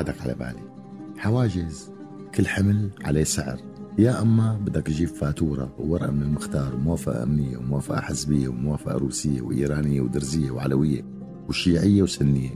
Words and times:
وبعدك 0.00 0.20
على 0.20 0.34
بالي. 0.34 0.62
حواجز. 1.18 1.90
كل 2.34 2.46
حمل 2.46 2.90
عليه 3.04 3.24
سعر. 3.24 3.60
يا 3.98 4.22
أما 4.22 4.58
بدك 4.66 4.86
تجيب 4.86 5.08
فاتورة 5.08 5.74
وورقة 5.78 6.10
من 6.10 6.22
المختار 6.22 6.74
وموافقه 6.74 7.22
أمنية 7.22 7.56
وموافقة 7.56 8.00
حزبية 8.00 8.48
وموافقة 8.48 8.98
روسية 8.98 9.40
وإيرانية 9.40 10.00
ودرزية 10.00 10.50
وعلوية 10.50 11.04
وشيعية 11.48 12.02
وسنية. 12.02 12.50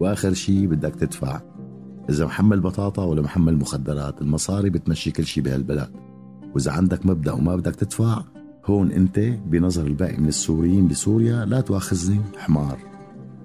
وآخر 0.00 0.32
شيء 0.32 0.66
بدك 0.66 0.94
تدفع. 0.94 1.40
إذا 2.10 2.24
محمل 2.24 2.60
بطاطا 2.60 3.04
ولا 3.04 3.22
محمل 3.22 3.56
مخدرات 3.56 4.22
المصاري 4.22 4.70
بتمشي 4.70 5.10
كل 5.10 5.24
شيء 5.26 5.42
بهالبلد. 5.42 5.90
وإذا 6.54 6.72
عندك 6.72 7.06
مبدأ 7.06 7.32
وما 7.32 7.56
بدك 7.56 7.74
تدفع 7.74 8.22
هون 8.66 8.92
أنت 8.92 9.18
بنظر 9.46 9.86
الباقي 9.86 10.16
من 10.16 10.28
السوريين 10.28 10.88
بسوريا 10.88 11.44
لا 11.44 11.60
تواخذني 11.60 12.20
حمار. 12.38 12.93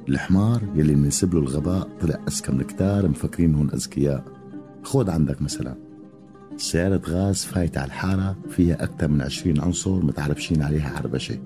الحمار 0.10 0.62
يلي 0.76 0.96
منسب 0.96 1.34
له 1.34 1.40
الغباء 1.40 1.90
طلع 2.02 2.20
اذكى 2.28 2.52
من 2.52 2.62
كتار 2.64 3.08
مفكرين 3.08 3.56
هون 3.56 3.70
اذكياء 3.70 4.24
خود 4.84 5.10
عندك 5.10 5.42
مثلا. 5.42 5.76
سيارة 6.58 7.02
غاز 7.10 7.44
فايتة 7.44 7.82
على 7.82 7.88
الحارة 7.88 8.38
فيها 8.50 8.84
أكثر 8.84 9.08
من 9.08 9.22
20 9.22 9.62
عنصر 9.62 10.06
متعربشين 10.06 10.62
عليها 10.62 10.98
عربشة. 10.98 11.40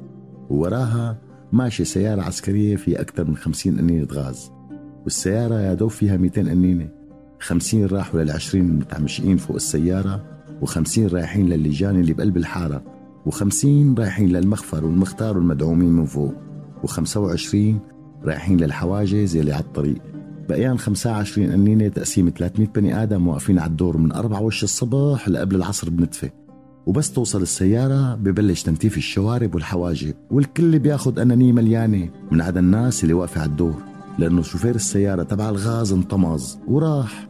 ووراها 0.49 1.17
ماشي 1.51 1.85
سيارة 1.85 2.21
عسكرية 2.21 2.75
فيها 2.75 3.01
أكثر 3.01 3.25
من 3.25 3.37
50 3.37 3.77
قنينة 3.77 4.07
غاز. 4.11 4.51
والسيارة 5.03 5.59
يا 5.59 5.73
دوب 5.73 5.89
فيها 5.89 6.17
200 6.17 6.41
قنينة 6.41 6.89
50 7.39 7.85
راحوا 7.85 8.25
لل20 8.25 8.55
المتعمشين 8.55 9.37
فوق 9.37 9.55
السيارة 9.55 10.23
و50 10.65 10.97
رايحين 10.97 11.49
للجان 11.49 11.99
اللي 11.99 12.13
بقلب 12.13 12.37
الحارة 12.37 12.83
و50 13.29 13.65
رايحين 13.97 14.29
للمخفر 14.29 14.85
والمختار 14.85 15.37
والمدعومين 15.37 15.89
من 15.89 16.05
فوق 16.05 16.33
و25 16.85 17.55
رايحين 18.25 18.57
للحواجز 18.57 19.35
يلي 19.35 19.51
على 19.51 19.63
الطريق 19.63 20.01
بقيان 20.49 20.77
25 20.77 21.51
قنينة 21.51 21.87
تقسيم 21.87 22.29
300 22.37 22.67
بني 22.67 23.03
آدم 23.03 23.27
واقفين 23.27 23.59
على 23.59 23.69
الدور 23.69 23.97
من 23.97 24.11
أربعة 24.11 24.41
وش 24.41 24.63
الصبح 24.63 25.29
لقبل 25.29 25.55
العصر 25.55 25.89
بنتفة 25.89 26.29
وبس 26.85 27.11
توصل 27.11 27.41
السيارة 27.41 28.15
ببلش 28.15 28.63
تنتيف 28.63 28.97
الشوارب 28.97 29.55
والحواجب 29.55 30.13
والكل 30.31 30.79
بياخد 30.79 31.19
أنانية 31.19 31.51
مليانة 31.51 32.09
من 32.31 32.41
عدا 32.41 32.59
الناس 32.59 33.03
اللي 33.03 33.13
واقفة 33.13 33.41
على 33.41 33.49
الدور 33.49 33.75
لأنه 34.19 34.41
شوفير 34.41 34.75
السيارة 34.75 35.23
تبع 35.23 35.49
الغاز 35.49 35.93
انطمز 35.93 36.59
وراح. 36.67 37.27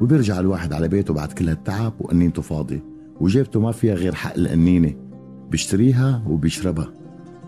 وبيرجع 0.00 0.40
الواحد 0.40 0.72
على 0.72 0.88
بيته 0.88 1.14
بعد 1.14 1.32
كل 1.32 1.48
هالتعب 1.48 1.92
وقنينته 2.00 2.42
فاضية 2.42 2.84
وجيبته 3.20 3.60
ما 3.60 3.72
فيها 3.72 3.94
غير 3.94 4.14
حق 4.14 4.34
القنينة. 4.34 4.94
بيشتريها 5.50 6.22
وبيشربها. 6.26 6.88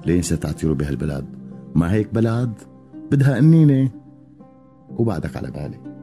لين 0.06 0.22
ستعتيروا 0.22 0.74
بهالبلد 0.74 1.24
ما 1.74 1.92
هيك 1.92 2.14
بلد 2.14 2.52
بدها 3.10 3.36
قنينة. 3.36 3.90
وبعدك 4.90 5.36
على 5.36 5.50
بالي. 5.50 5.96